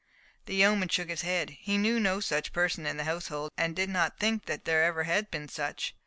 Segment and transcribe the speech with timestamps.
[0.47, 1.51] The yeoman shook his head.
[1.59, 5.29] He knew no such person in the household, and did not think there ever had
[5.29, 5.93] been such.